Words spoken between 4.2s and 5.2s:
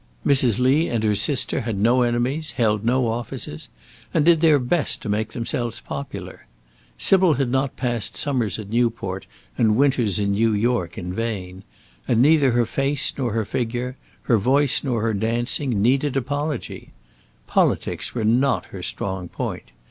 did their best to